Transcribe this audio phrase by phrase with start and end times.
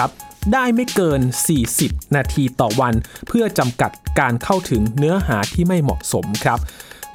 [0.00, 0.12] ครับ
[0.52, 1.20] ได้ไม่เกิน
[1.68, 2.94] 40 นาทีต่อวัน
[3.28, 6.58] เพื่อจำกัดการเข้าถึงเนื้อหาที่ไม่เหมาะสมครับ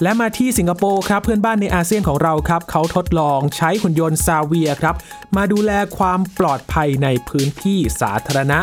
[0.03, 4.95] และมาที่สิงคโปร์ครับเพื่อนบ้านในอาเซียนของเราครับเขาทดลองใช้หุ่นยนต์ซาเวียครับ
[5.37, 8.59] มาดูแลความปลอดภัยในพื้นที่สาธารณะ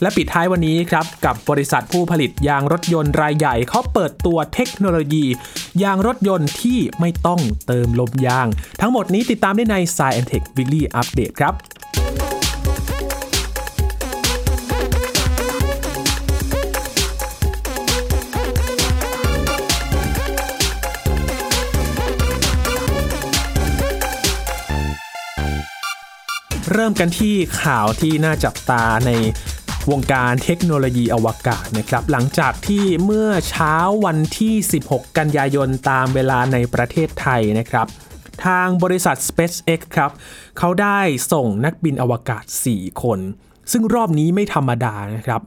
[0.00, 5.24] และปิดท้ายวันนี้ครับ กับบริษัทผู้ผลิตยางรถยนต์รายใหญ่เขาเปิดตัวเทคโนโลยี
[5.82, 8.46] ยางรถยนต์ที่ไม่ต้องเติมลมยาง
[8.80, 11.54] ทั้งหมดนี้ติดตามได้ใน Science Tech Weekly Update ครับ
[26.72, 29.10] เริ่มกันที่ข่าวที่น่าจับตาใน
[29.90, 34.54] วงการเทคโนโลยีอวกาศนะครับ หลังจากที่เมื่อเช้าวันที่
[34.86, 37.86] 16 กันยายนตามเวลาในประเทศไทยนะครับ
[38.44, 40.10] ทางบริษัท SpaceX ครับ
[40.58, 41.00] เขาได้
[41.32, 42.44] ส่งนักบินอวกาศ
[42.74, 43.18] 4 คน
[43.72, 45.40] ซึ่งรอบนี้ไม่ธรรมดานะครับ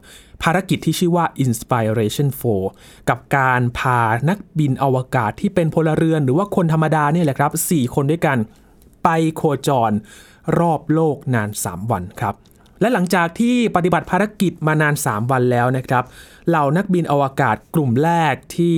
[0.44, 2.30] ภารกิจที่ชื่อว่า Inspiration
[2.70, 4.00] 4 กับการพา
[4.30, 8.38] นักบินอวกาศที่เป็นพลเรือน หรือว่าคนธรรมดาเนี่ยแหละครับ 4 คนด้วยกัน
[9.04, 9.92] ไปโคจร
[10.60, 12.36] รอบโลกนาน 3 วันครับ
[12.82, 16.04] และหลังจากที่ปฏิบัติภารกิจมานาน 3 วันแล้วนะครับ
[16.50, 18.78] เหล่านักบินอวกาศกลุ่มแรกที่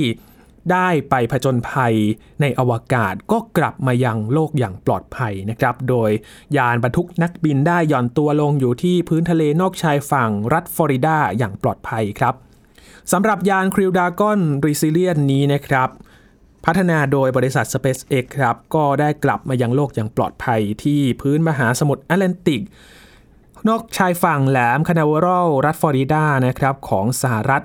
[0.72, 1.95] ได้ไปผจญภัย
[2.42, 6.09] ในอวกาศก็กลับมายังโลกอย่างปลอดภัยนะครับ โดย
[6.58, 12.33] ยานบรรทุกนักบินได้หย่อนตัวลงอยู่ที่พื้นทะเลนอกชายฝั่งรัฐฟลอริดาอย่างปลอดภัยครับ
[13.11, 15.89] สำหรับยานคริวดากอนรีซิเลียนนี้นะครับ
[16.66, 22.61] พัฒนาโดยบริษัท SpaceX ครับก็ได้กลับมายังโลกอย่างปลอดภัยที่พื้นมหาสมุทรแอตแลนติก
[23.67, 27.64] นอกชายฝั่งแหลมคานาเวอรัลรัฐฟลอริดานะครับของสหรัฐ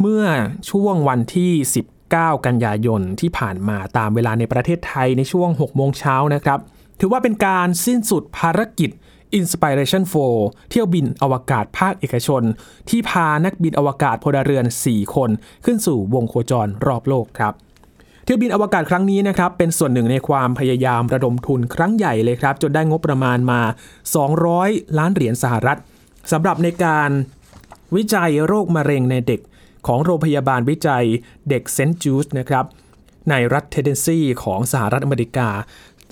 [0.00, 0.24] เมื่อ
[0.70, 1.52] ช่วงวันที่
[2.00, 6.58] 19 กันยายนที่ผ่านมาตามเวลาในประเทศไทยในช่วง 6 โมงเช้านะครับ
[7.00, 8.90] ถือว่าเป็นการสิ้นสุดภารกิจ
[9.38, 10.04] Inspiration
[10.36, 12.42] 4 เที่ยวบินอวกาศภาคเอกชน
[12.88, 15.30] ที่พานักบินอวกาศพลเรือน 4 คน
[15.64, 17.54] ขึ้นสู่วงโคจรรอบโลกครับ
[18.24, 23.60] เที่ยวบินอวกาศครั้งนี้นะครับเป็นส่วนหนึ่งในความพยายามระดมทุนครั้งใหญ่เลยครับ จนได้งบประมาณมา
[24.28, 25.78] 200 ล้านเหรียญสหรัฐ
[26.32, 27.10] สำหรับในการ
[27.96, 29.40] วิจัยโรคมะเร็งในเด็ก
[29.86, 31.04] ของโรงพยาบาลวิจัย
[31.48, 32.64] เด็กเซนต์จูสนะครับ
[33.30, 35.48] ในรัฐเทนเนสซีของสหรัฐอเมริกา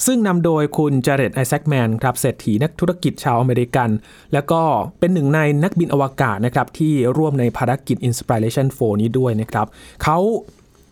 [0.06, 3.90] ซึ่งนำโดยคุณจาเรตไอแซคแมนครับเศรษฐีนักธุรกิจชาวอเมริกัน
[4.32, 4.62] แล้วก็
[4.98, 9.66] เป็นหนึ่งในนักบินอวกาศนะครับที่ร่วมในภารกิจ Inspiration 4 นี้ด้วยนะครับ
[10.02, 10.18] เขา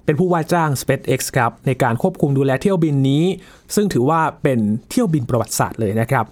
[0.04, 3.24] เป็นผู้ว่าจ้าง SpaceX ครับในการควบคุมดูแลเที่ยวบินนี้
[3.74, 4.58] ซึ่งถือว่าเป็น
[4.90, 6.24] เที่ยวบินประวัติศาสตร์เลยนะครับ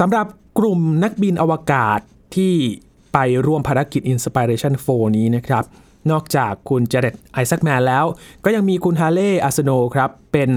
[0.00, 0.26] สำหรับ
[0.58, 2.00] กลุ่มนักบินอวกาศ
[2.36, 2.54] ที่
[3.12, 5.64] ไปร่วมภารกิจ Inspiration 4 นี้นะครับ
[6.10, 8.04] นอกจากคุณเจเรตไอแซคแมนแล้ว
[8.44, 10.50] ก็ยังมีคุณฮาเล่อาสโนครับ เป็น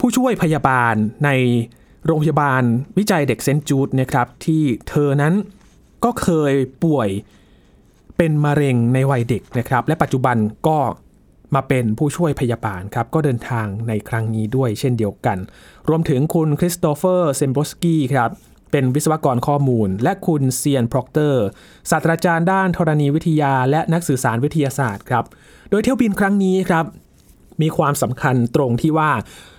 [0.00, 0.94] ผู้ช่วยพยาบาล
[1.24, 1.30] ใน
[2.06, 2.62] โรงพยาบาล
[2.98, 5.34] วิจัยเด็กเซนจูดนะครับที่เธอนั้น
[6.04, 7.08] ก็เคยป่วย
[8.16, 10.36] เป็นมะเร็งในวัยเด็กนะครับ และปัจจุบัน
[10.68, 10.78] ก็
[11.54, 15.38] มาเป็นผู้ช่วยพยาบาลครับ ก็เดินทางในครั้งนี้ด้วยเช่นเดียวกัน
[15.88, 18.30] รวมถึงคุณคริสโตเฟอร์เซมบรสกี้ครับ
[18.70, 21.44] เป็นวิศวกรข้อมูล และคุณเซียนพร็อกเตอร์
[21.90, 25.24] ศาสตราจารย์ด้านธรณีวิทยา และนักสื่อสารวิทยาศาสตร์ครับ
[25.70, 26.84] โดยเที่ยวบินครั้งนี้ครับ
[27.62, 29.10] มีความสำคัญตรงที่ว่า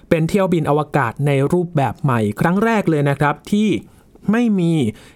[0.10, 3.68] เป็นเที่ยวบินอวกาศในรูปแบบใหม่ครั้งแรกเลยนะครับ ที่
[4.32, 4.74] ไม่มี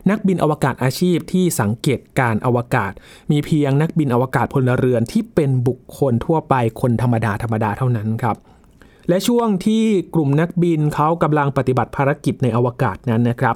[0.09, 2.91] นักบินอวกาศอาชีพที่สังกัดองค์การอวกาศ
[3.31, 8.38] มีเพียงนักบินอวกาศพลเรือนที่เป็นบุคคลทั่วไปคนธรรมดาธรรมดาเท่านั้นครับ
[9.09, 13.56] และช่วงที่กลุ่มนักบินเขากำลังปฏิบัติภารกิจในอวกาศนั้นนะครับ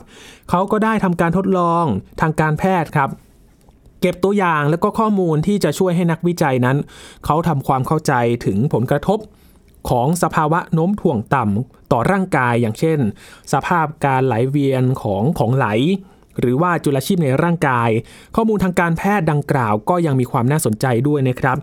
[0.49, 1.85] เขาก็ได้ทำการทดลอง
[2.21, 3.09] ทางการแพทย์ครับ
[4.01, 6.77] เก็บตัวอย่างและก็ข้อมูลที่จะช่วยให้นักวิจัยนั้น
[7.25, 8.13] เขาทำความเข้าใจ
[8.45, 9.19] ถึงผลกระทบ
[9.89, 12.99] ของสภาวะโน้มถ่วงต่ำต่อร่างกายอย่างเช่น
[13.53, 15.67] สภาพการไหลเวียนของของไหล
[16.39, 17.89] หรือว่าจุลชีพในร่างกาย
[18.35, 21.57] ข้อมูลทางการแพทย์ดังกล่าวก็ยังมีความน่าสนใจด้วยนะครับ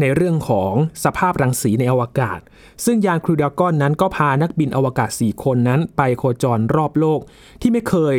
[0.00, 0.72] ในเรื่องของ
[1.04, 2.40] สภาพรังสีในอวกาศ
[2.84, 7.20] ซึ่งยานครูดากอนนั้นก็พานักบินอวกาศ 4 คนนั้นไปโคจรรอบโลก
[7.60, 8.16] ที่ไม่เคย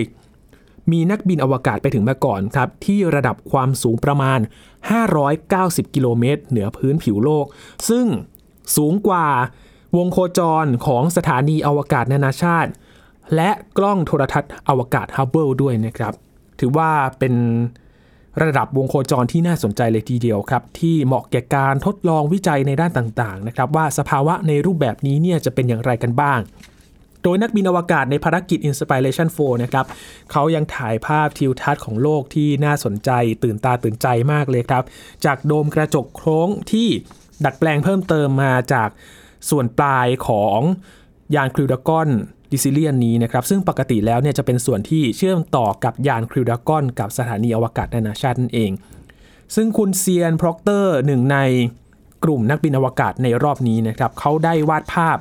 [0.91, 4.39] มีนักบินอวกาศไปถึงมาก่อนครับ ที่ระดับความสูงประมาณ
[5.17, 7.45] 590 กิโลเมตรเหนือพื้นผิวโลก
[7.89, 8.05] ซึ่ง
[8.75, 9.27] สูงกว่า
[9.97, 12.71] วงโคจรของสถานีอวกาศนานาชาติ
[13.35, 16.13] และกล้องโทรทัศน์อวกาศฮับเบิลด้วยนะครับ
[16.59, 16.89] ถือว่า
[17.19, 17.33] เป็น
[18.43, 26.39] ระดับวงโคจรที่น่าสนใจเลยทีเดียวครับ ที่เหมาะแก่การทดลองวิจัยในด้านต่างๆนะครับ ว่าสภาวะในรูปแบบนี้เนี่ยจะเป็นอย่างไรกันบ้าง
[27.23, 29.85] โดยนักบินอวกาศในภารกิจ Inspiration 4 นะครับ
[30.31, 33.09] เขายังถ่ายภาพทิวทัศน์ของโลกที่น่าสนใจ
[33.43, 34.83] ตื่นตาตื่นใจมากเลยครับ
[35.25, 36.89] จากโดมกระจกโค้งที่
[37.45, 38.89] ดัดแปลงเพิ่มเติมมาจาก
[39.49, 40.59] ส่วนปลายของ
[41.35, 42.09] ยาน Crew Dragon
[42.51, 48.71] Resilience นี้นะครับ ซึ่งปกติแล้วเนี่ยจะเป็นส่วนที่เชื่อมต่อกับยาน Crew Dragon กับสถานีอวกาศนานาชาตินั่นเอง
[49.55, 51.37] ซึ่งคุณเซียนพร็อกเตอร์หนึ่งใน
[52.23, 55.17] กลุ่มนักบินอวกาศในรอบนี้นะครับเขาได้วาดภาพ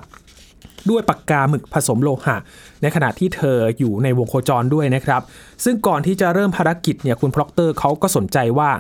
[0.90, 2.36] ด้วยปากกาหมึกผสมโลหะ
[2.82, 5.22] ในขณะที่เธออยู่ในวงโคจรด้วยนะครับ
[5.64, 8.70] ซึ่งก่อนที่จะเริ่มภารกิจเนี่ยคุณพร็อกเตอร์เขาก็สนใจว่า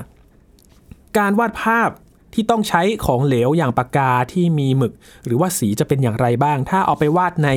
[1.18, 1.90] การวาดภาพ
[2.34, 4.92] ที่ต้องใช้ของเหลวอย่างปากกาที่มีหมึก
[5.24, 7.50] หรือว่าสีจะเป็นอย่างไรบ้าง ถ้าเอาไปวาดใน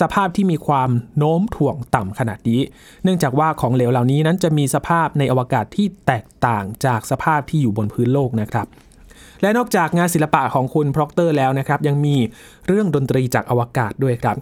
[0.00, 2.60] สภาพที่มีความโน้มถ่วงต่ำขนาดนี้
[3.04, 8.66] เนื่องจากว่าของเหลวเหล่านี้นั้นจะมีสภาพในอวกาศที่แตกต่างจากสภาพที่อยู่บนพื้นโลกนะครับ
[9.42, 12.16] และนอกจากงานศิลปะของคุณพร็อกเตอร์แล้วนะครับ ยังมี
[12.66, 14.36] เรื่องดนตรีจากอวกาศด้วยครับ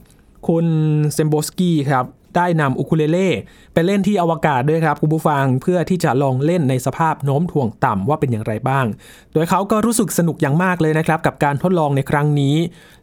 [0.48, 0.66] คุณ
[1.12, 2.04] เซมโบสกี้ครับ
[2.36, 3.30] ได้นำอุคูเลเล่
[3.74, 8.86] ไปเล่นที่อวกาศด้วยครับคุณผู้ฟังเพื่อที่จะลองเล่นในสภาพโน้มถ่วงต่ำว่าเป็นอย่างไรบ้าง
[9.34, 12.56] โดยเขาก็รู้สึกสนุกอย่างมากเลยนะครับ กับการทดลองในครั้งนี้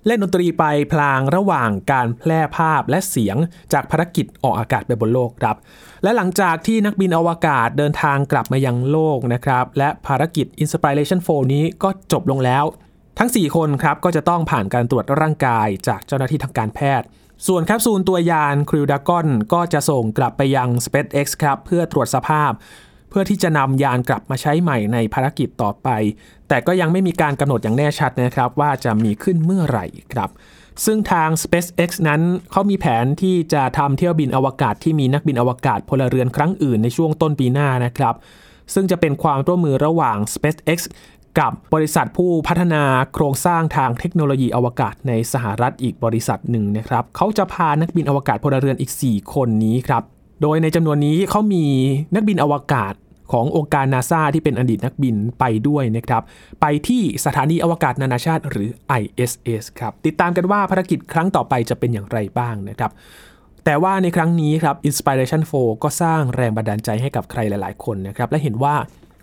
[0.05, 3.37] เล่นดนตรีไปพลางระหว่างการแพร่ภาพและเสียง
[3.73, 5.55] จากภารกิจออกอากาศไปบนโลกครับ
[6.03, 12.65] และหลังจากที่นักบินอวกาศเดินทางกลับมายังโลกนะครับและภารกิจ Inspiration 4 นี้ก็จบลงแล้ว
[13.19, 17.07] ทั้ง 4 คนครับก็จะต้องผ่านการตรวจร่างกายจากเจ้าหน้าที่ทางการแพทย์
[17.47, 22.51] ส่วนแคปซูลตัวยานคริวดากอนก็จะส่งกลับไปยัง SpaceX ครับ เพื่อตรวจสภาพ
[23.09, 25.89] เพื่อที่จะนำยานกลับมาใช้ใหม่ในภารกิจต่อไป
[26.47, 30.29] แต่ก็ยังไม่มีการกำหนดอย่างแน่ชัดนะครับ ว่าจะมีขึ้นเมื่อไหร่ครับ
[30.85, 32.21] ซึ่งทาง SpaceX นั้น
[32.51, 38.15] เขามีแผนที่จะทำเที่ยวบินอวกาศที่มีนักบินอวกาศพลเรือนครั้งอื่นในช่วงต้นปีหน้านะครับ
[38.73, 40.79] ซึ่งจะเป็นความร่วมมือระหว่าง SpaceX
[41.39, 42.83] กับบริษัทผู้พัฒนา
[43.13, 50.03] โครงสร้างทางเทคโนโลยีอวกาศในสหรัฐอีกบริษัทหนึ่งนะครับเขาจะพานักบินอวกาศพลเรือนอีก 4 คนนี้ครับ
[50.41, 51.65] โดยในจำนวนนี้เขามี
[52.15, 52.93] นักบินอวกาศ
[53.31, 56.23] ขององค์การนาซาที่เป็นอดีตนักบินไปด้วยนะครับ
[56.61, 58.69] ไปที่สถานีอวกาศนานาชาติหรือ
[59.01, 62.91] ISS ครับ ติดตามกันว่าภารกิจครั้งต่อไปจะเป็นอย่างไรบ้างนะครับ
[63.65, 68.75] แต่ว่าในครั้งนี้ครับ Inspiration 4 ก็สร้างแรงบันดาลใจให้กับใครหลาย ๆ คนนะครับ และเห็นว่า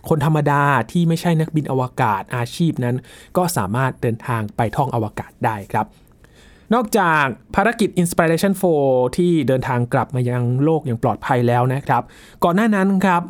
[0.09, 0.61] คนธรรมดา
[0.91, 2.95] ที่ไม่ใช่นักบินอวกาศอาชีพนั้น
[3.37, 5.85] ก็สามารถเดินทางไปท่องอวกาศได้ครับ
[6.73, 7.23] นอกจาก
[7.55, 8.53] ภารกิจ Inspiration
[8.85, 12.03] 4 ที่เดินทางกลับมายังโลกอย่างปลอดภัยแล้วนะครับ
[12.43, 13.23] ก่อนหน้านั้นครับ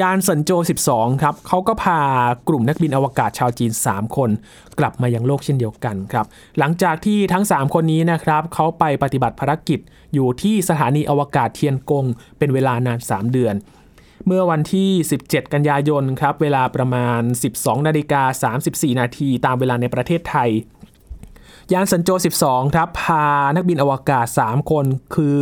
[0.00, 0.50] ยานสันโจ
[0.86, 2.00] 12 ครับเขาก็พา
[2.48, 4.30] กลุ่มนักบินอวกาศชาวจีน 3 คน
[4.78, 6.26] กลับมายังโลกเช่นเดียวกันครับ
[6.58, 9.80] หลังจากที่ทั้ง 3 คนนี้นะครับเขาไปปฏิบัติภารกิจ
[10.14, 12.04] อยู่ที่สถานีอวกาศเทียนกง
[12.38, 13.54] เป็นเวลานาน 3 เดือน
[14.26, 14.90] เมื่อวันที่
[15.22, 17.20] 17 กันยายนครับเวลาประมาณ
[17.54, 20.50] 12นาฬิกา34 นาทีตามเวลาในประเทศไทย
[21.72, 22.10] ยานสันโจ
[22.42, 23.26] 12 ครับ พา
[23.56, 25.38] นักบินอวกาศ 3 คนคือ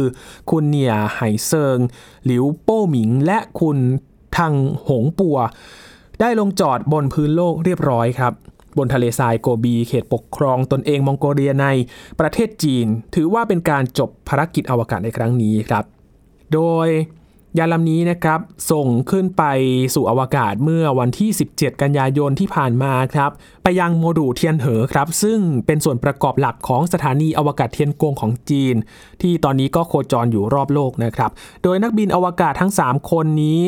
[0.51, 1.79] คุณเนียไหเซิง
[2.25, 3.79] หลิวโป้หมิง และคุณ
[4.37, 4.55] ทัง
[4.89, 5.39] หงปัว
[6.21, 8.33] ได้ลงจอดบนพื้นโลกเรียบร้อยครับ
[8.79, 11.67] บนทะเลทรายโกบี เขตปกครองตนเองมองโกเลียใน
[12.21, 15.85] ประเทศจีน ถือว่าเป็นการจบภารกิจอวกาศในครั้งนี้ครับ
[16.55, 16.89] โดย
[17.59, 18.41] ยานลำนี้นะครับ
[18.71, 19.43] ส่งขึ้นไป
[19.95, 23.31] สู่อวกาศเมื่อวันที่ 17 กันยายนที่ผ่านมาครับ
[23.63, 28.75] ไปยังโมดูลเทียนเหอครับ ซึ่งเป็นส่วนประกอบหลักของสถานีอวกาศเทียนกงของจีน
[29.23, 31.31] ที่ตอนนี้ก็โคจรอยู่รอบโลกนะครับ
[31.63, 33.63] โดยนักบินอวกาศทั้ง 3 คนนี้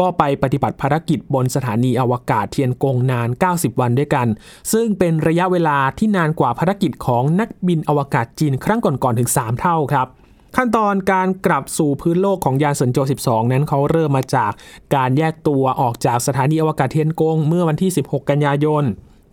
[0.00, 4.26] ก็ไปปฏิบัติภารกิจบนสถานีอวกาศเทียนกงนาน 90 วันด้วยกัน
[4.72, 10.08] ซึ่งเป็นระยะเวลาที่นานกว่าภารกิจของนักบินอวกาศจีนครั้งก่อนๆถึง 3 เท่าครับ
[10.56, 14.52] ขั้นตอนการกลับสู่พื้นโลกของยานสันโจ12 นั้นเขาเริ่มมาจาก
[14.94, 18.84] การแยกตัวออกจากสถานีอวกาศเทียนกงเมื่อวันที่ 16 กันยายน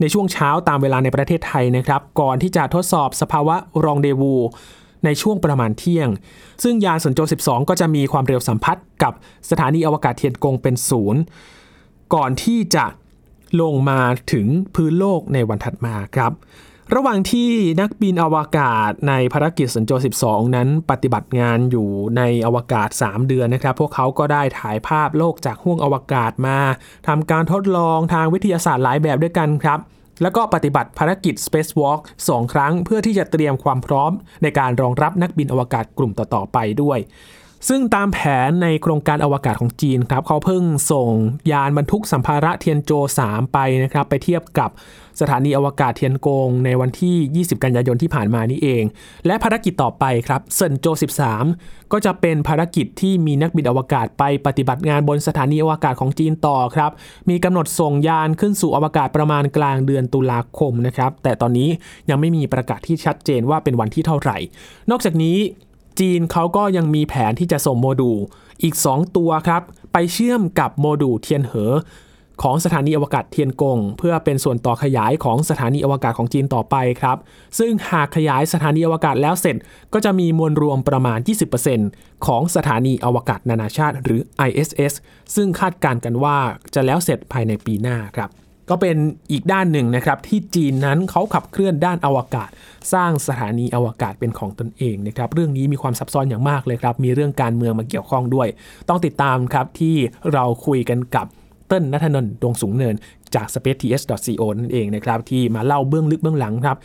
[0.02, 4.34] ในช่วงเช้าตามเวลาในประเทศไทยนะครับ ก่อนที่จะทดสอบสภาวะรองเดวู
[5.06, 6.10] ในช่วงประมาณเที่ยง
[6.64, 9.14] ซึ่งยานสันโจ12 ก็จะมีความเร็วสัมพัทธ์กับ
[9.50, 11.22] สถานีอวกาศเทียนกงเป็นศูนย์
[12.14, 12.86] ก่อนที่จะ
[13.62, 14.00] ลงมา
[14.32, 16.32] ถึงพื้นโลกในวันถัดมาครับ
[16.96, 17.50] ระหว่างที่
[17.82, 26.60] นักบินอวกาศในภารกิจสัญจร 12 นั้นปฏิบัติงานอยู่ในอวกาศ 3 เดือนนะครับ พวกเขาก็ได้ถ่ายภาพโลกจากห้วงอวกาศมา
[27.08, 29.80] ทำการทดลองทางวิทยาศาสตร์หลายแบบด้วยกันครับ
[30.22, 34.12] แล้วก็ปฏิบัติภารกิจ Spacewalk 2 ครั้ง เพื่อที่จะเตรียมความพร้อม
[34.44, 37.00] ในการรองรับนักบินอวกาศกลุ่มต่อ ๆ ไปด้วย
[37.68, 41.10] ซึ่งตามแผนในโครงการอวกาศของจีนครับเขาเพิ่งส่ง
[41.52, 42.92] ยานบรรทุกสัมภาระเทียนโจ
[43.26, 44.70] 3 ไปนะครับไปเทียบกับ
[45.20, 48.84] สถานีอวกาศเทียนกงในวันที่ 20 กันยายนที่ผ่านมานี่เอง
[49.26, 50.86] และภารกิจต่อไปครับเซินโจ
[51.40, 56.92] 13 ก็จะเป็นภารกิจที่มีนักบินอวกาศไปปฏิบัติงานบนสถานีอวกาศของจีนต่อครับ
[57.30, 61.70] มีกำหนดส่งยานขึ้นสู่อวกาศประมาณกลางเดือนตุลาคมนะครับแต่ตอนนี้
[62.10, 64.38] ยังไม่มีประกาศที่ชัดเจนว่าเป็นวันที่เท่าไหร่
[64.92, 65.38] นอกจากนี้
[66.00, 68.20] จีนเขาก็ยังมีแผนที่จะส่งโมดูล
[68.64, 69.62] อีก 2 ตัวครับ
[69.94, 71.74] ไปเชื่อมกับโมดูลเทียนเหอ
[72.44, 77.18] ของสถานีอวกาศเทียนกง เพื่อเป็นส่วนต่อขยายของสถานีอวกาศของจีนต่อไปครับ
[77.60, 79.56] ซึ่งหากขยายสถานีอวกาศแล้วเสร็จ
[79.94, 81.20] ก็จะมีมวลรวมประมาณ
[81.72, 84.94] 20%ของสถานีอวกาศนานาชาติ หรือ ISS
[85.36, 86.38] ซึ่งคาดการณ์กันว่า
[86.74, 88.30] จะแล้วเสร็จภายในปีหน้าครับ
[88.70, 88.98] ก็เป็น
[89.32, 92.50] อีกด้านหนึ่งนะครับที่จีนนั้นเขาขับเคลื่อนด้านอวกาศ
[92.94, 98.48] สร้างสถานีอวกาศเป็นของตนเองนะครับเรื่องนี้มีความซับซ้อนอย่างมากเลยครับมีเรื่องการเมืองมาเกี่ยวข้องด้วย
[98.90, 99.96] ต้องติดตามครับที่
[100.34, 101.28] เราคุยกันกับ
[101.68, 102.96] เติ้ลนัทนนท์ดวงสูงเนิน
[103.36, 106.78] จาก spaceTS.co นั่นเองนะครับที่มาเล่าเบื้องลึกเบื้องหลังครับ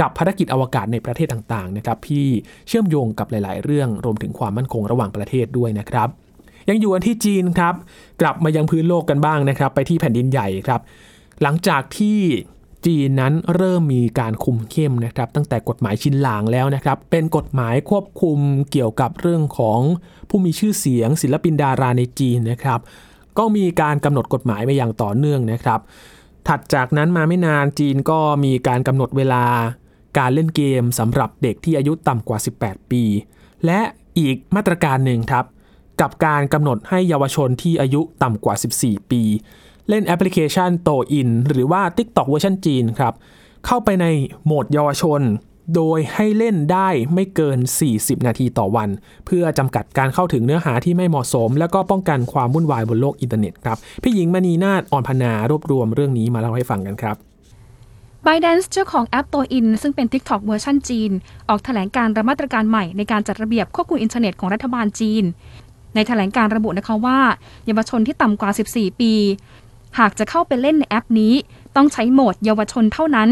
[0.00, 2.26] กับภารกิจอวกาศในประเทศต่างๆนะครับที่
[2.68, 6.08] เชื่อมโยงกับหลาย ๆ เรื่องรวมถึงความมั่นคงระหว่างประเทศด้วยนะครับ
[6.68, 7.74] ยังอยู่กันที่จีนครับ
[8.20, 10.80] กลับมายังพื้นโลกกันบ้างนะครับ ไปที่แผ่นดินใหญ่ครับ
[11.42, 12.18] หลังจากที่
[12.86, 18.38] จีนนั้นเริ่มมีการคุมเข้มนะครับ ตั้งแต่กฎหมายชินหลางแล้วนะครับ เป็นกฎหมายควบคุม
[18.70, 19.80] เกี่ยวกับเรื่องของ
[20.28, 22.80] ผู้มีชื่อเสียง ศิลปินดาราในจีนนะครับ
[23.38, 25.80] ก็มีการกำหนดกฎหมายไปอย่างต่อเนื่องนะครับ
[26.48, 29.44] ถัดจากนั้นมาไม่นานจีนก็มีการกำหนดเวลา
[30.18, 33.02] การเล่นเกมสำหรับเด็กที่อายุต่ำกว่า 18 ปี
[33.66, 33.80] และ
[34.18, 35.44] อีกมาตรการหนึ่งครับ
[36.00, 39.22] กับการกำหนดให้เยาวชนที่อายุต่ำกว่า 14 ปี
[39.88, 43.14] เล่นแอปพลิเคชันโต่วอินหรือว่า TikTok เวอร์ชันจีนครับ
[43.66, 44.06] เข้าไปใน
[44.44, 45.22] โหมดเยาวชน
[45.74, 47.58] โดยให้เล่นได้ไม่เกิน
[47.92, 48.88] 40 นาทีต่อวัน
[49.26, 57.16] เพื่อจำกัดการเข้าถึงเนื้อหาที่ไม่เหมาะสม และก็ป้องกันความวุ่นวายบนโลกอินเทอร์เน็ตครับพี่หญิงมณีนาฏอ่อนพนารวบรวมเรื่องนี้มาเล่าให้ฟังกันครับ
[58.26, 61.10] b y d a n c e เจ้าของแอปโต่วอินซึ่งเป็น TikTok เวอร์ชันจีน
[61.48, 65.24] ออกแถลงการณ์มาตรการใหม่ในการจัดระเบียบควบคุมอินเทอร์เน็ตของรัฐบาลจีน
[65.96, 67.18] ในแถลงการระบุนะคะว่า
[67.66, 69.12] เยาวชนที่ต่ำกว่า 14 ปี
[69.98, 71.34] หากจะเข้าไปเล่นในแอปนี้
[71.76, 73.30] ต้องใช้โหมดเยาวชนเท่านั้น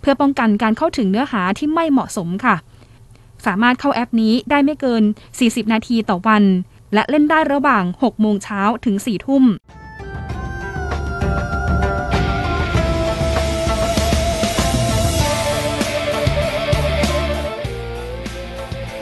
[0.00, 2.56] เพื่อป้องกันการเข้าถึงเนื้อหาที่ไม่เหมาะสมค่ะ
[3.46, 5.02] สามารถเข้าแอปนี้ได้ไม่เกิน
[5.38, 6.42] 40 นาทีต่อวัน
[6.94, 9.44] และเล่นได้ระหว่าง 6 โมงเช้าถึง 4 ทุ่ม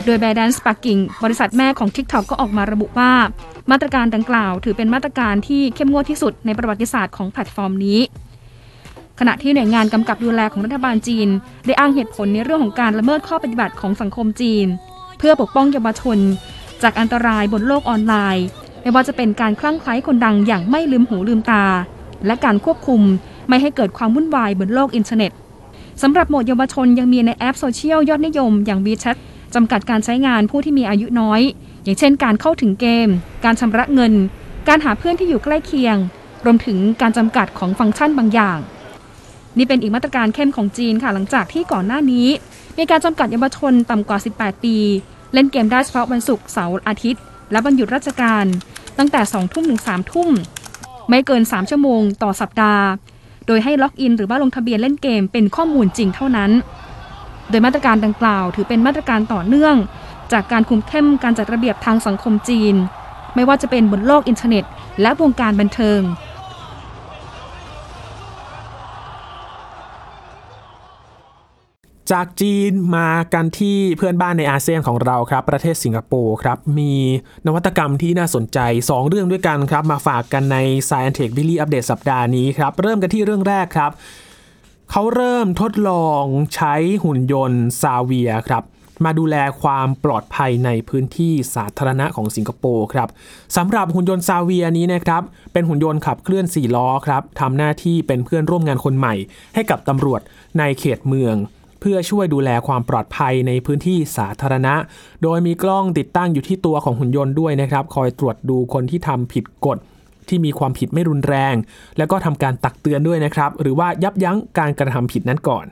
[0.04, 3.12] โดย ByteDance ปักกิ่งบริษัทแม่ของ TikTok ก็ออกมาระบุว่า
[3.71, 8.00] มาตรการดังกล่าว ถือเป็นมาตรการที่เข้มงวดที่สุดในประวัติศาสตร์ของแพลตฟอร์มนี้
[9.18, 11.28] ขณะที่หน่วยงานกำกับดูแลของรัฐบาลจีน
[11.66, 14.66] ได้อ้างเหตุผลในเรื่องของการละเมิดข้อปฏิบัติของสังคมจีน
[15.18, 16.18] เพื่อปกป้องเยาวชน
[16.82, 18.47] จากอันตรายบนโลกออนไลน์
[18.82, 21.64] ไม่ว่าจะเป็นการคลั่งไคล้คนดังอย่างไม่ลืมหูลืมตา
[22.26, 23.00] และการควบคุม
[23.49, 25.32] ไม่ให้เกิดความวุ่นวายบนโลกอินเทอร์เน็ต
[26.02, 29.16] สำหรับโหมดเยาวชนยังมีในแอปโซเชียลยอดนิยมอย่าง WeChat
[29.54, 31.40] จำกัดการใช้งานผู้ที่มีอายุน้อย
[31.85, 33.09] อย่างเช่น การเข้าถึงเกม
[33.44, 34.12] การชำระเงิน
[34.68, 35.97] การหาเพื่อนที่อยู่ใกล้เคียง
[36.44, 38.59] รวมถึงการจำกัดของฟังก์ชันบางอย่าง
[39.59, 42.26] นี่เป็นอีกมาตรการเข้มของจีนค่ะหลังจากที่ก่อนหน้านี้
[42.78, 44.76] มีการจำกัดเยาวชนต่ำกว่า 18 ปี
[45.32, 48.44] เล่นเกมได้เฉพาะวันศุกร์เสาร์อาทิตย์ และวันหยุดราชการ
[48.99, 50.28] ตั้งแต่2ทุ่มถึง3ทุ่ม
[51.09, 52.85] ไม่เกิน 3 ชั่วโมงต่อสัปดาห์
[53.47, 56.50] โดยให้ล็อกอินหรือว่าลงทะเบียนเล่นเกมเป็นข้อมูลจริงเท่านั้น
[57.52, 59.76] โดยมาตรการดังกล่าว ถือเป็นมาตรการต่อเนื่อง
[60.32, 62.75] จากการคุมเข้มการจัดระเบียบทางสังคมจีน
[63.35, 64.64] ไม่ว่าจะเป็นบนโลกอินเทอร์เน็ต
[65.00, 66.02] และวงการบันเทิง
[72.12, 76.94] จากจีนมากันที่เพื่อนบ้านในอาเซียนของเราครับ ประเทศสิงคโปร์ครับ มี
[77.47, 80.56] นวัตกรรมที่น่าสนใจ 2 เรื่องด้วยกันครับ มาฝากกันใน
[80.88, 83.90] Science Tech Daily Update สัปดาห์นี้ครับ เริ่มกันที่เรื่องแรกครับ
[84.94, 88.62] เขาเริ่มทดลองใช้หุ่นยนต์ซาเวียครับ
[89.04, 93.08] มาดูแลความปลอดภัยในพื้นที่สาธารณะของสิงคโปร์ครับ
[93.56, 95.22] สำหรับหุ่นยนต์ซาเวียนี้นะครับ
[95.52, 99.14] เป็นหุ่นยนต์ขับเคลื่อน 4 ล้อครับทำหน้าที่เป็นเพื่อนร่วมงานคนใหม่
[99.54, 100.20] ให้กับตำรวจ
[100.58, 101.34] ในเขตเมือง
[101.80, 104.75] เพื่อช่วยดูแลความปลอดภัยในพื้นที่สาธารณะ
[105.22, 109.78] โดยมีกล้องติดตั้งอยู่ที่ตัวของหุ่นยนต์ด้วยนะครับ คอยตรวจดูคนที่ทำผิดกฎ
[110.28, 111.54] ที่มีความผิดไม่รุนแรง
[111.98, 115.64] แล้วก็ทำการตักเตือนด้วยนะครับ หรือว่ายับยั้งการกระทำผิดนั้นก่อน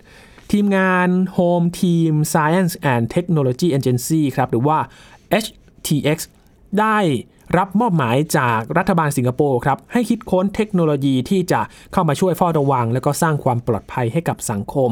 [0.53, 4.79] ทีมงาน Home Team Science and Technology Agency ครับหรือว่า
[5.45, 6.19] HTX
[6.81, 6.99] ได้
[7.59, 11.61] รับมอบหมายจากรัฐบาลสิงคโปร์ครับ ให้คิดค้นเทคโนโลยีที่จะ
[11.93, 14.91] เข้ามาช่วยเฝ้าระวัง และก็สร้างความปลอดภัยให้กับสังคม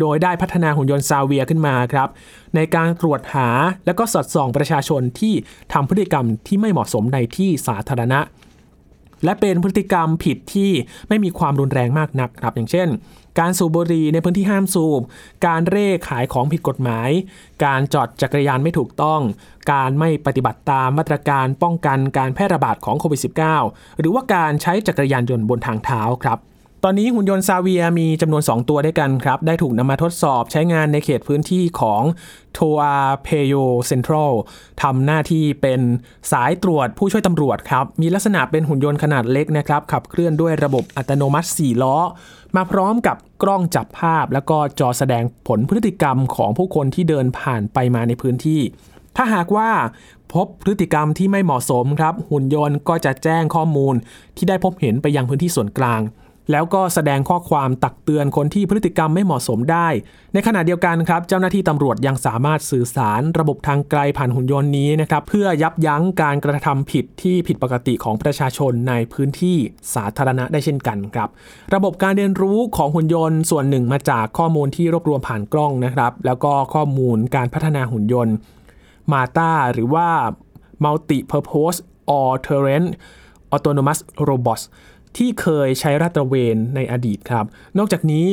[0.00, 2.08] โดยได้พัฒนาหุ่นยนต์ซาเวียขึ้นมาครับ
[2.54, 3.48] ในการตรวจหา
[3.86, 5.34] และก็สอดส่องประชาชนที่
[5.72, 8.20] ทำพฤติกรรมที่ไม่เหมาะสมในที่สาธารณะ
[9.24, 10.70] และเป็นพฤติกรรมผิดที่
[11.08, 12.88] ไม่มีความรุนแรงมากนักครับ อย่างเช่น
[13.38, 15.02] การสูบบุหรี่ในพื้นที่ห้ามสูบ
[15.46, 17.10] การเร่ขายของผิดกฎหมาย
[17.64, 19.20] การจอดจักรยานไม่ถูกต้อง
[19.72, 23.20] การไม่ปฏิบัติตามมาตรการป้องกันการแพร่ระบาดของโควิด
[23.60, 26.38] -19 หรือว่าการใช้จักรยานยนต์บนทางเท้าครับ
[26.88, 32.02] ตอนนี้หุ่นยนต์ซาเวียมีจำนวน 2 ตัวด้วยกันครับ ได้ถูกนำมาทดสอบใช้งานในเขตพื้นที่ของ
[32.54, 33.54] โทอาเพโย
[33.86, 34.32] เซ็นทรัล
[34.82, 35.80] ทำหน้าที่เป็น
[36.32, 41.96] สายตรวจผู้ช่วยตำรวจครับ มีลักษณะเป็นหุ่นยนต์ขนาดเล็กนะครับ ขับเคลื่อนด้วยระบบอัตโนมัติ 4 ล้อ
[42.56, 48.60] มาพร้อมกับกล้องจับภาพ แล้วก็จอแสดงผลพฤติกรรมของผู้คนที่เดินผ่านไปมาในพื้นที่
[49.16, 49.70] ถ้าหากว่า
[50.34, 53.94] พบพฤติกรรมที่ไม่เหมาะสมครับ หุ่นยนต์ก็จะแจ้งข้อมูล
[54.36, 56.02] ที่ได้พบเห็นไปยังพื้นที่ส่วนกลาง
[56.50, 59.88] แล้วก็แสดงข้อความตักเตือนคนที่พฤติกรรมไม่เหมาะสมได้
[60.34, 69.56] ในขณะเดียวกันครับ เจ้าหน้าที่ตำรวจยังสามารถสื่อสารระบบทางไกลผ่านหุ่นยนต์นี้นะครับ เพื่อยับยั้งการกระทำผิดที่ผิดปกติของประชาชนในพื้นที่
[69.94, 71.28] สาธารณะได้เช่นกันครับ
[71.74, 78.34] ระบบการเรียนรู้ของหุ่นยนต์ส่วนหนึ่งมาจากข้อมูลที่รวบรวมผ่านกล้องนะครับ แล้วก็ข้อมูลการพัฒนาหุ่นยนต์
[79.12, 80.08] มาตาหรือว่า
[80.84, 81.78] Multi Purpose
[82.16, 82.84] All-Terrain
[83.54, 83.98] Autonomous
[84.28, 84.64] Robots
[85.16, 87.44] ที่เคยใช้ราดตระเวนในอดีตครับ
[87.78, 88.28] นอกจากนี้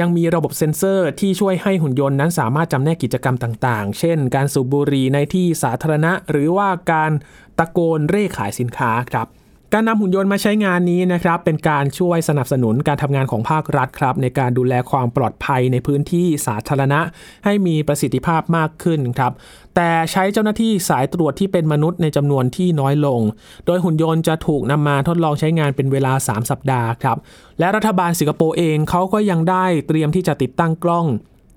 [0.00, 7.12] ยังมีระบบเซ็นเซอร์ที่ช่วยให้หุ่นยนต์นั้นสามารถจำแนกกิจกรรมต่างๆ เช่น การสูบบุหรี่ในที่สาธารณะ หรือว่าการ
[7.58, 9.26] ตะโกนเร่ขายสินค้าครับ
[9.74, 17.00] การนำหุ่นยนต์มาใช้งานนี้นะครับเป็นการช่วยสนับสนุนการทำงานของภาครัฐครับ ในการดูแลความปลอดภัยในพื้นที่สาธารณะ
[17.44, 19.32] ให้มีประสิทธิภาพมากขึ้นครับ
[19.76, 23.20] แต่ใช้เจ้าหน้าที่สายตรวจที่เป็นมนุษย์ในจำนวนที่น้อยลง
[23.66, 27.16] โดยหุ่นยนต์จะถูกนำมาทดลองใช้งานเป็นเวลา 3 สัปดาห์ครับ
[27.58, 31.06] และรัฐบาลสิงคโปร์เองเขาก็ยังได้เตรียมที่จะติดตั้งกล้อง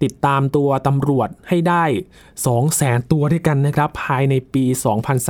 [0.03, 1.83] ติดตามตัวตำรวจให้ได้
[2.21, 4.65] 2 0 0แสนตัวด้วยกันนะครับ ภายในปี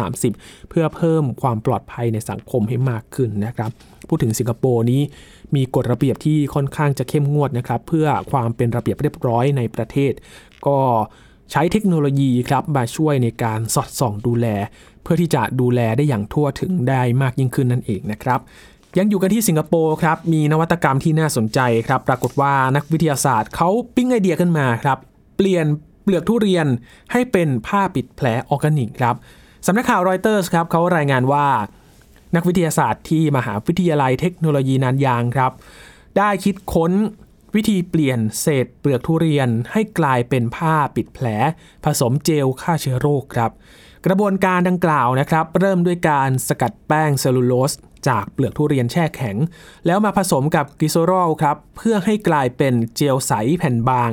[0.02, 3.72] 2030 เพื่อเพิ่มความปลอดภัยในสังคมให้มากขึ้นนะครับ
[4.08, 5.02] พูดถึงสิงคโปร์นี้
[5.56, 10.14] มีกฎระเบียบที่ค่อนข้างจะเข้มงวดนะครับ เพื่อความเป็นระเบียบเรียบร้อยในประเทศ
[10.68, 10.78] ก็
[11.52, 14.48] ใช้เทคโนโลยีครับมาช่วยในการสอดส่องดูแล
[15.04, 18.40] เพื่อที่จะดูแลได้อย่างทั่วถึงได้มากยิ่งขึ้นนั่นเองนะครับ
[18.98, 24.98] ยังอยู่กันที่สิงคโปร์ครับ มีนวัตกรรมที่น่าสนใจครับ ปรากฏว่านักวิทยาศาสตร์เขาปิ้งไอเดียขึ้นมาครับ
[25.38, 25.66] เปลี่ยน
[26.04, 26.68] เปลือกทุเรียน
[27.12, 29.16] ให้เป็นผ้าปิดแผลออร์แกนิกครับ
[29.66, 31.48] สำนักข่าวรอยเตอร์สครับเขารายงานว่า
[32.36, 35.52] นักวิทยาศาสตร์ที่มหาวิทยาลัยเทคโนโลยีนันยางครับ
[36.18, 36.92] ได้คิดค้น
[37.56, 41.28] วิธีเปลี่ยนเศษเปลือกทุเรียนให้กลายเป็นผ้าปิดแผล
[41.84, 43.52] ผสมเจลฆ่าเชื้อโรคครับ
[44.06, 47.74] กระบวนการดังกล่าวนะครับ เริ่มด้วยการสกัดแป้งเซลลูโลส
[48.10, 49.36] จากเปลือกทุเรียนแช่แข็ง
[49.86, 54.10] แล้วมาผสมกับกลีเซอรอลครับเพื่อให้กลายเป็นเจลใสแผ่นบาง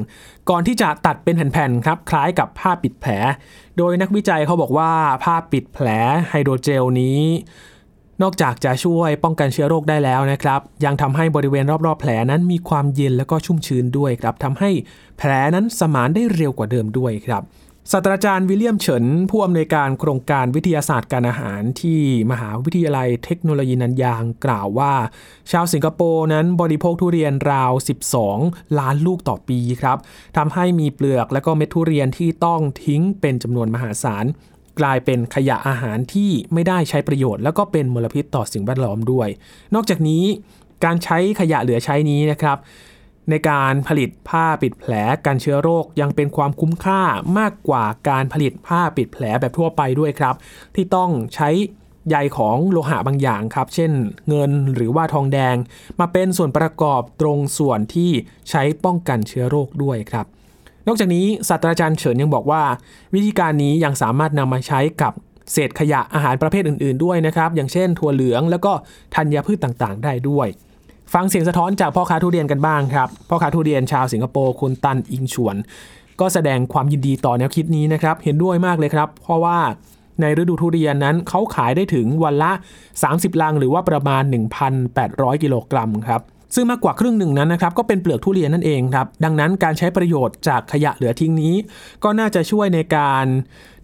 [0.50, 3.12] ก่อนที่จะตัดเป็นแผ่นๆครับคล้ายกับผ้าปิดแผล
[3.78, 4.92] โดยนักวิจัยเขาบอกว่า
[5.24, 5.86] ผ้าปิดแผล
[6.30, 7.20] ไฮโดรเจลนี้
[8.22, 14.70] นอกจากจะช่วยป้องกันเชื้อโรคได้แล้วนะครับยังทำให้บริเวณรอบๆแผลนั้นมีความเย็นและก็ชุ่มชื้นด้วยครับทำให้
[15.18, 17.42] แผลนั้นสมานได้เร็วกว่าเดิมด้วยครับ
[17.88, 24.94] ศาสตราจารย์วิลเลียมเฉินผู้อำนวยการโครงการวิทยาศาสตร์การอาหารที่มหาวิทยาลัยเทคโนโลยีนันยางกล่าวว่า
[25.50, 27.72] ชาวสิงคโปร์นั้นบริโภคทุเรียนราว
[28.26, 29.98] 12 ล้านลูกต่อปีครับ
[30.36, 34.24] ทำให้มีเปลือกและก็เม็ดทุเรียนที่ต้องทิ้งเป็นจำนวนมหาศาล
[34.80, 39.28] กลายเป็นขยะอาหารที่ไม่ได้ใช้ประโยชน์ แล้วก็เป็นมลพิษต่อสิ่งแวดล้อมด้วย
[39.74, 40.24] นอกจากนี้
[40.84, 42.58] การใช้ขยะเหลือใช้นี้นะครับ
[43.30, 44.92] ในการผลิตผ้าปิดแผล
[45.26, 47.02] กันเชื้อโรคยังเป็นความคุ้มค่า
[47.38, 50.34] มากกว่าการผลิตผ้าปิดแผลแบบทั่วไปด้วยครับ
[50.74, 51.50] ที่ต้องใช้
[52.08, 53.90] ใยของโลหะบางอย่างครับ เช่น
[54.28, 55.56] เงินหรือว่าทองแดง
[56.00, 58.10] มาเป็นส่วนประกอบตรงส่วนที่
[58.50, 60.26] ใช้ป้องกันเชื้อโรคด้วยครับ
[60.86, 62.62] นอกจากนี้ศาสตราจารย์เฉินยังบอกว่า
[63.14, 65.12] วิธีการนี้ยังสามารถนำมาใช้กับ
[65.52, 68.72] เศษขยะอาหารประเภทอื่น ๆ ด้วยนะครับ อย่างเช่นถั่วเหลืองแล้วก็
[69.14, 70.48] ธัญพืชต่างๆ ได้ด้วย
[71.14, 75.56] ฟังเสียงสะท้อนจากพ่อค้าทุเรียนกันบ้างครับ พ่อค้าทุเรียนชาวสิงคโปร์คุณตันอิงชวน
[76.20, 79.58] ก็แสดงความยินดีต่อแนวคิดนี้นะครับ เห็นด้วยมากเลยครับ เพราะว่า
[80.20, 82.52] ในฤดูทุเรียนนั้นเขาขายได้ถึงวันละ
[82.96, 84.22] 30 ลังหรือว่าประมาณ
[84.82, 86.20] 1,800 กิโลกรัมครับ
[86.54, 91.54] ซึ่งมากกว่าครึ่งหนึ่งนั้นนะครับก็เป็นเปลือกทุเรียนนั่นเองครับ ดังนั้นการใช้ประโยชน์จากขยะเหลือทิ้งนี้
[92.04, 93.26] ก็น่าจะช่วยในการ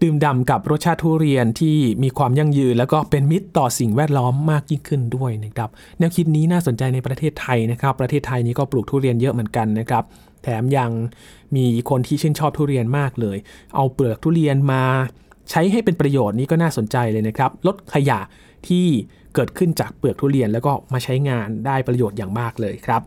[0.03, 10.05] ดื่มด่ำกับรสชาติทุเรียนที่มีความยั่งยืน แล้วก็เป็นมิตรต่อสิ่งแวดล้อมมากยิ่งขึ้นด้วยนะครับแนวคิดนี้น่าสนใจในประเทศไทยนะครับ ประเทศไทยนี้ก็ปลูกทุเรียนเยอะเหมือนกันนะครับ
[10.43, 10.91] แถมยัง
[11.57, 13.37] มีคนที่ชื่นชอบทุเรียนมากเลย
[13.77, 14.83] เอาเปลือกทุเรียนมา
[15.51, 18.21] ใช้ให้เป็นประโยชน์นี้ก็น่าสนใจเลยนะครับ ลดขยะ
[18.69, 18.87] ที่
[19.37, 23.03] เกิดขึ้นจากเปลือกทุเรียนแล้วก็มาใช้งานได้ประโยชน์อย่างมากเลยครับ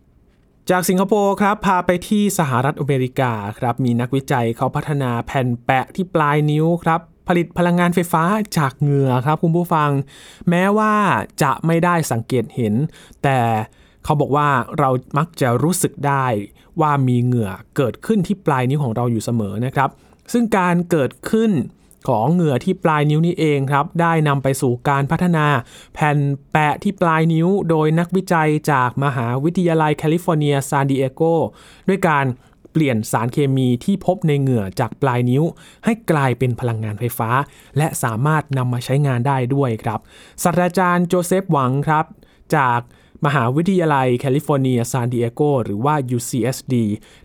[0.70, 8.24] จากสิงคโปร์ครับพาไปที่สหรัฐอเมริกาครับมีนักวิจัยเขาพัฒนาแผ่นแปะที่ปลายนิ้วครับผลิตพลังงานไฟฟ้า
[8.58, 9.90] จากเหงื่อครับคุณผู้ฟัง
[10.50, 10.94] แม้ว่า
[11.42, 12.74] จะไม่ได้สังเกตเห็น
[13.24, 13.40] แต่
[14.04, 14.48] เขาบอกว่า
[14.80, 16.26] เรามักจะรู้สึกได้
[16.82, 19.90] ว่ามีเหงื่อเกิดขึ้นที่ปลายนิ้วของเราอยู่เสมอนะครับ
[20.34, 21.52] ซึ่งการเกิดขึ้น
[22.08, 25.46] ของเหงื่อที่ปลายนิ้วนี้เองครับ ได้นำไปสู่การพัฒนา
[25.94, 26.18] แผ่น
[26.52, 31.22] แปะที่ปลายนิ้ว โดยนักวิจัยจากมหาวิทยาลัยแคลิฟอร์เนียซานดิเอโก
[31.88, 32.26] ด้วยการ
[32.72, 35.44] เปลี่ยนสารเคมีที่พบในเหงื่อจากปลายนิ้ว
[35.86, 37.30] ให้กลายเป็นพลังงานไฟฟ้า
[37.78, 40.00] และสามารถนำมาใช้งานได้ด้วยครับ
[40.44, 42.06] ศาสตราจารย์โจเซฟหวังครับ
[42.56, 42.80] จาก
[43.26, 46.74] มหาวิทยาลัยแคลิฟอร์เนียซานดิเอโกหรือว่า UCSD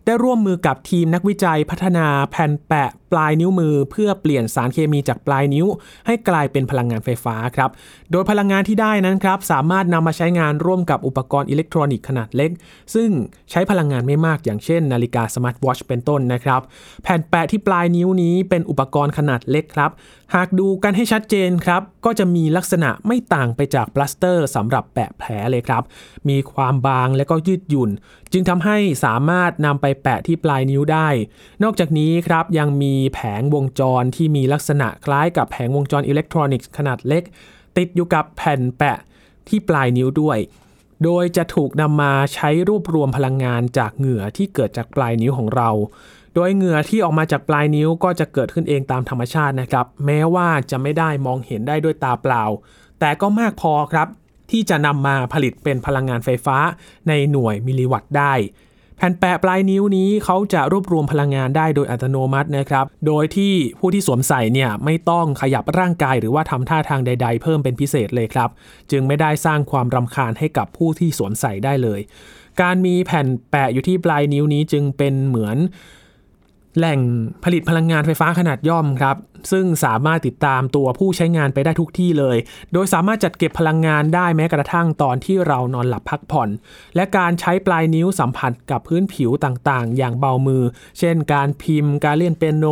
[0.04, 5.66] ได้ร่วมมือกับทีมนักวิจัยพัฒนาแผ่นแปะปลายนิ้วมือ เพื่อเปลี่ยนสารเคมีจากปลายนิ้ว
[6.06, 7.70] ให้กลายเป็นพลังงานไฟฟ้าครับ
[8.10, 12.50] โดยพลังงานที่ได้นั้นครับ สามารถนำมาใช้งานร่วมกับอุปกรณ์อิเล็กทรอนิกส์ขนาดเล็ก
[12.94, 13.10] ซึ่ง
[13.50, 16.60] ใช้พลังงานไม่มากอย่างเช่น นาฬิกาสมาร์ทวอชเป็นต้นนะครับ
[17.02, 19.90] แผ่นแปะที่ปลายนิ้วนี้เป็นอุปกรณ์ขนาดเล็กครับ
[20.34, 25.82] หากดูกันให้ชัดเจนครับก็จะมีลักษณะไม่ต่างไปจากพลาสเตอร์สำหรับแปะแผลเลยครับ
[26.28, 27.90] มีความบางและก็ยืดหยุ่น
[28.32, 31.08] จึงทำให้สามารถนำไปแปะที่ปลายนิ้วได้
[31.62, 37.22] นอกจากนี้ครับยังมีแผงวงจรที่มีลักษณะคล้ายกับแผงวงจรอิเล็กทรอนิกส์ขนาดเล็ก
[37.76, 38.98] ติดอยู่กับแผ่นแปะ
[39.48, 40.38] ที่ปลายนิ้วด้วย
[41.04, 45.70] โดยจะถูกนำมาใช้รวบรวมพลังงานจากเหงื่อที่เกิดจากปลายนิ้วของเรา
[46.34, 52.44] โดยเหงื่อที่ออกมาจากปลายนิ้วก็จะเกิดขึ้นเองตามธรรมชาตินะครับ แม้ว่าจะไม่ได้มองเห็นได้ด้วยตาเปล่า
[53.00, 54.08] แต่ก็มากพอครับ
[54.50, 56.58] ที่จะนำมาผลิตเป็นพลังงานไฟฟ้า
[57.08, 58.34] ในหน่วยมิลลิวัตต์ได้
[58.96, 68.50] แผ่นแปะปลายนิ้วนี้เขาจะรวบรวมพลังงานได้โดยอัตโนมัตินะครับ โดยที่ผู้ที่สวมใส่เนี่ยไม่ต้องขยับร่างกายหรือว่าทำท่าทางใด ๆ เพิ่มเป็นพิเศษเลยครับ
[68.90, 72.00] จึงไม่ได้สร้างความรำคาญให้กับผู้ที่สวมใส่ได้เลย
[72.62, 75.56] การมีแผ่นแปะอยู่ที่ปลายนิ้วนี้จึงเป็นเหมือน
[76.76, 77.00] แหล่ง
[77.44, 79.16] ผลิตพลังงานไฟฟ้าขนาดย่อมครับ
[79.52, 82.36] ซึ่งสามารถติดตามตัวผู้ใช้งานไปได้ทุกที่เลย
[82.72, 86.48] โดยสามารถจัดเก็บพลังงานได้แม้กระทั่งตอนที่เรานอนหลับพักผ่อน
[86.96, 90.62] และการใช้ปลายนิ้วสัมผัสกับพื้นผิวต่างๆ อย่างเบามือ
[90.98, 92.66] เช่น การพิมพ์ การเล่นเปียโน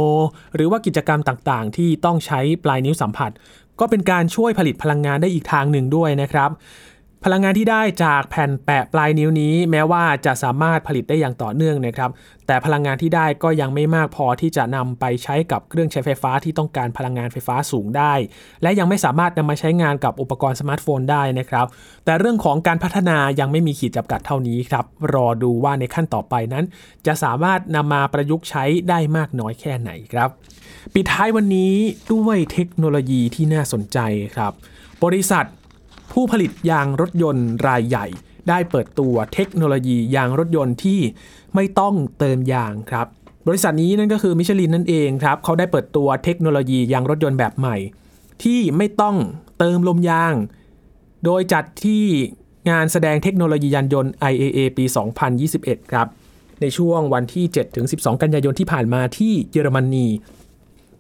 [0.55, 3.31] หรือว่ากิจกรรมต่างๆ ที่ต้องใช้ปลายนิ้วสัมผัส
[3.81, 6.51] ก็เป็นการช่วยผลิตพลังงานได้อีกทางหนึ่งด้วยนะครับ
[7.27, 12.11] พลังงานที่ได้จากแผ่นแปะปลายนิ้วนี้ แม้ว่าจะสามารถผลิตได้อย่างต่อเนื่องนะครับ
[12.47, 18.15] แต่พลังงานที่ได้ก็ยังไม่มากพอที่จะนำไปใช้กับเครื่องใช้ไฟฟ้าที่ต้องการพลังงานไฟฟ้าสูงได้
[18.63, 21.67] และยังไม่สามารถนำมาใช้งานกับอุปกรณ์สมาร์ทโฟนได้นะครับ
[22.05, 26.65] แต่เรื่องของการพัฒนายังไม่มีขีดจำกัดเท่านี้ครับ รอดูว่าในขั้นต่อไปนั้น
[27.07, 30.29] จะสามารถนำมาประยุกต์ใช้ได้มากน้อยแค่ไหนครับ
[30.95, 31.75] ปิดท้ายวันนี้
[32.13, 33.99] ด้วยเทคโนโลยีที่น่าสนใจ
[34.37, 34.53] ครับ
[35.07, 35.47] บริษัท
[36.13, 38.07] ผู้ผลิตยางรถยนต์รายใหญ่
[38.49, 41.01] ได้เปิดตัวเทคโนโลยียางรถยนต์ที่
[41.55, 43.07] ไม่ต้องเติมยางครับ
[43.49, 47.77] บริษัทนี้นั่นก็คือมิชลินนั่นเองครับเขาได้เปิดตัวเทคโนโลยียางรถยนต์แบบใหม่
[48.43, 49.17] ที่ไม่ต้อง
[49.59, 50.35] เติมลมยาง
[51.25, 52.05] โดยจัดที่
[52.71, 54.85] งานแสดงเทคโนโลยียานยนต์ IAA ปี
[55.39, 56.07] 2021 ครับ
[56.61, 57.45] ในช่วงวันที่
[57.85, 60.07] 7-12 กันยายนที่ผ่านมาที่เยอรมนี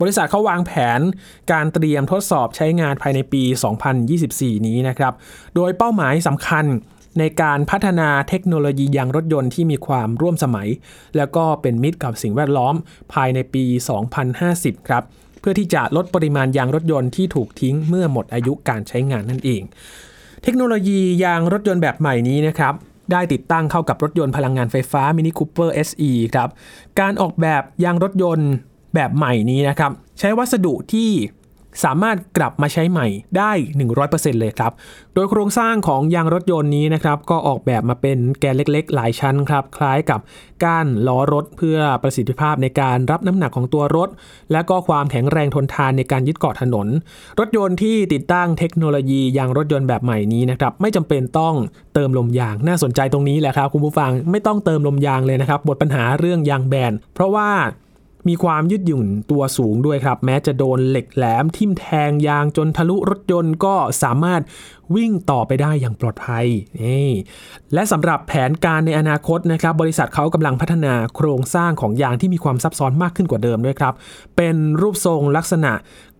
[0.02, 1.00] บริษัทเขาวางแผน
[1.52, 3.42] การเตรียมทดสอบใช้งานภายในปี
[4.04, 5.12] 2024 นี้นะครับ
[5.54, 6.64] โดยเป้าหมายสำคัญ
[7.18, 10.68] ในการพัฒนาเทคโนโลยียางรถยนต์ที่มีความร่วมสมัย
[11.16, 12.74] แล้วก็เป็นมิตรกับสิ่งแวดล้อม
[13.14, 13.64] ภายในปี
[14.26, 15.02] 2050 ครับ
[15.40, 19.62] เพื่อที่จะลดปริมาณยางรถยนต์ที่ถูกทิ้งเมื่อหมดอายุการใช้งานนั่นเอง
[20.42, 22.74] เทคโนโลยียางรถยนต์แบบใหม่นี้นะครับ
[23.12, 26.48] ได้ติดตั้งเข้ากับรถยนต์พลังงานไฟฟ้า Mini Cooper SE ครับ
[27.00, 28.50] การออกแบบยางรถยนต์
[28.94, 31.10] แบบใหม่นี้นะครับ ใช้วัสดุที่
[31.84, 33.52] สามารถกลับมาใช้ใหม่ได้
[33.96, 34.72] 100%เลยครับ
[35.14, 40.20] โดยโครงสร้างของยางรถยนต์นี้นะครับ ก็ออกแบบมาเป็นแกนเล็กๆ หลายชั้นครับ คล้ายกับ
[40.64, 44.08] ก้านล้อรถเพื่อประสิทธิภาพในการรับน้ำหนักของตัวรถ
[44.52, 46.86] และก็ความแข็งแรงทนทานในการยึดเกาะถนน
[47.38, 51.54] รถยนต์ที่ติดตั้งเทคโนโลยียางรถยนต์แบบใหม่นี้นะครับ ไม่จำเป็นต้อง
[51.94, 57.50] เติมลมยาง น่าสนใจตรงนี้แหละครับคุณผู้ฟัง ไม่ต้องเติมลมยางเลยนะครับ หมดปัญหาเรื่องยางแบน เพราะว่า
[58.28, 64.42] มีความยืดหยุ่นตัวสูงด้วยครับ แม้จะโดนเหล็กแหลมทิ่มแทงยางจนทะลุรถยนต์ก็สามารถ
[64.94, 66.46] วิ่งต่อไปได้อย่างปลอดภัย
[66.82, 67.10] นี่
[67.74, 73.94] และสำหรับแผนการในอนาคตนะครับ บริษัทเขากำลังพัฒนาโครงสร้างของยางที่มีความซับซ้อนมากขึ้นกว่าเดิมด้วยครับ
[74.36, 75.72] เป็นรูปทรงลักษณะ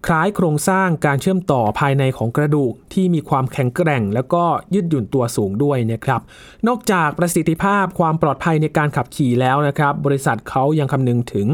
[0.07, 6.21] คล้ายโครงสร้างการเชื่อมต่อภายในของกระดูกที่มีความแข็งแกร่ง แล้วก็ยืดหยุ่นตัวสูงด้วยนะครับ
[6.69, 11.49] นอกจากประสิทธิภาพความปลอดภัยในการขับขี่แล้วนะครับ บริษัทเขายังคำนึงถึง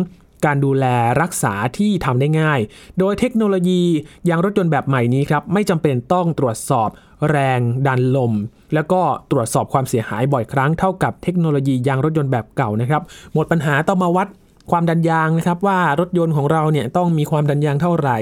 [0.44, 0.87] การดูแล
[1.22, 2.61] รักษาที่ทำได้ง่าย
[2.98, 3.83] โดยเทคโนโลยี
[4.29, 6.88] ยางรถยนต์แบบใหม่นี้ครับไม่จำเป็นต้องตรวจสอบ
[7.31, 8.33] แรงดันลม
[8.74, 13.03] แล้วก็ตรวจสอบความเสียหายบ่อยครั้งเท่ากับเทคโนโลยียางรถยนต์แบบเก่านะครับ
[13.35, 14.29] หมดปัญหาต้องมาวัด
[14.70, 18.18] ความดันยางนะครับว่ารถยนต์ของเราเนี่ยต้องมีความดันยางเท่าไหร่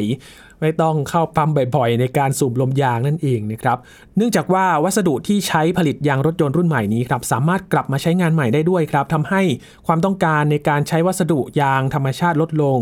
[0.61, 3.79] ไม่ต้องเข้าปั๊มบ่อยๆ ในการสูบลมยางนั่นเองนะครับ
[4.17, 9.43] เนื่องจากว่าวัสดุที่ใช้ผลิตยางรถยนต์รุ่นใหม่นี้ครับสามารถกลับมาใช้งานใหม่ได้ด้วยครับทำให้
[9.87, 12.79] ความต้องการในการใช้วัสดุยางธรรมชาติลดลง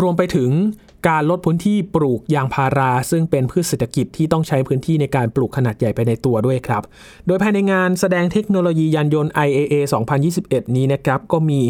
[0.00, 0.50] รวมไปถึง
[1.08, 6.82] การลดพื้นที่ปลูกยางพารา ซึ่งเป็นพืชเศรษฐกิจที่ต้องใช้พื้นที่ในการปลูกขนาดใหญ่ไปในตัวด้วยครับ
[7.26, 9.74] โดยภายในงานแสดงเทคโนโลยียานยนต์ IAA
[10.26, 11.60] 2021 นี้นะครับก็มี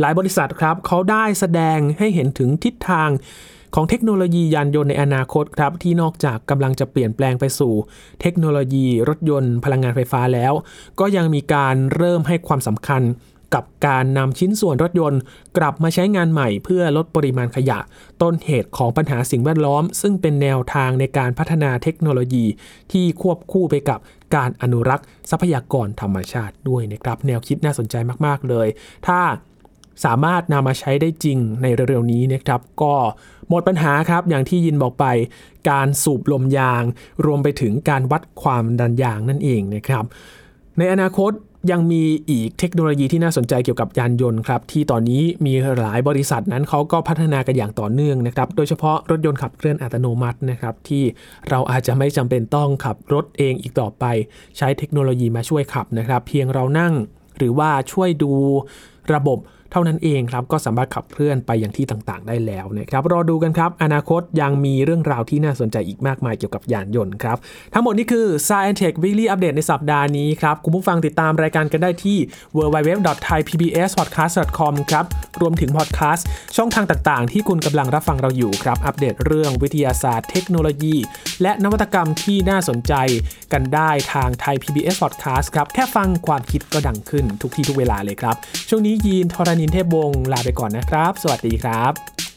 [0.00, 3.10] หลายบริษัทครับเขาได้แสดงให้เห็นถึงทิศทาง
[3.74, 7.74] ของเทคโนโลยียานยนต์ในอนาคตครับที่นอกจากกำลังจะเปลี่ยนแปลงไปสู่
[8.20, 10.52] เทคโนโลยีรถยนต์พลังงานไฟฟ้าแล้ว
[11.00, 13.02] ก็ยังมีการเริ่มให้ความสำคัญ
[13.54, 15.20] กับการนำชิ้นส่วนรถยนต์
[15.58, 17.78] กลับมาใช้งานใหม่เพื่อลดปริมาณขยะ
[18.22, 22.46] ต้นเหตุของปัญหาสิ่งแวดล้อม ซึ่งเป็นแนวทางในการพัฒนาเทคโนโลยี
[22.92, 23.98] ที่ควบคู่ไปกับ
[24.36, 27.94] การอนุรักษ์ ทรัพยากรธรรมชาติด้วยนะครับ แนวคิดน่าสนใจ
[28.26, 28.68] มาก ๆ เลย
[29.06, 29.20] ถ้า
[30.04, 32.94] สามารถนำมาใช้ได้จริงในเร็วๆนี้นะครับ ก็
[33.48, 35.06] หมดปัญหาครับอย่างที่ยินบอกไป
[35.70, 36.82] การสูบลมยาง
[37.24, 40.04] รวมไปถึงการวัดความดันยางนั่นเองนะครับ
[40.78, 41.32] ในอนาคต
[41.70, 51.04] ยังมีอีกเทคโนโลยีที่น่าสนใจเกี่ยวกับยานยนต์ครับ ที่ตอนนี้มีหลายบริษัทนั้นเขาก็พัฒนากันอย่างต่อเนื่องนะครับ โดยเฉพาะรถยนต์ขับเคลื่อนอัตโนมัตินะครับ ที่
[51.48, 54.04] เราอาจจะไม่จำเป็นต้องขับรถเองอีกต่อไป
[54.56, 56.94] ใช้เทคโนโลยีมาช่วยขับนะครับ เพียงเรานั่ง
[57.38, 58.32] หรือว่าช่วยดู
[59.14, 59.38] ระบบ
[59.72, 67.36] เท่านั้นเองครับก็สามารถขับเคลื่อนไปอย่างที่ต่างๆ ได้แล้วนะครับรอดูกันครับอนาคตยังมีเรื่องราวที่น่าสนใจอีกมากมายเกี่ยวกับยานยนต์ครับ
[67.74, 72.18] ทั้งหมดนี้คือ Science Tech Weekly Update ในสัปดาห์นี้ครับคุณผู้ฟังติดตามรายการกันได้ที่
[72.56, 75.04] www.thaipbspodcast.com ครับ
[75.40, 80.96] รวมถึงพอดแคสต์ช่องทางต่างๆ ที่คุณกำลังรับฟังเราอยู่ครับอัปเดตเรื่องวิทยาศาสตร์ เทคโนโลยี
[81.42, 82.94] และนวัตกรรมที่น่าสนใจ
[83.52, 88.36] กันได้ทางไทย PBS Podcast ครับแค่ฟังความคิดก็ดังขึ้นทุกที่ทุกเวลาเลยครับ
[88.68, 92.29] ช่วงนี้ยีนทรณนเทพวงศ์ลาไปก่อนนะครับ สวัสดีครับ